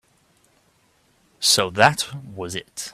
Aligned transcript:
So 1.39 1.69
that 1.69 2.07
was 2.35 2.55
it. 2.55 2.89